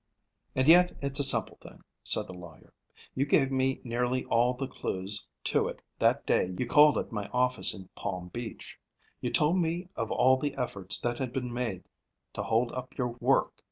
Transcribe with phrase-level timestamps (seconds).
[0.55, 2.73] "And yet it's a simple thing," said the lawyer.
[3.13, 7.27] "You gave me nearly all the clews to it that day you called at my
[7.27, 8.79] office in Palm Beach.
[9.21, 11.83] You told me of all the efforts that had been made
[12.33, 13.53] to hold up your work.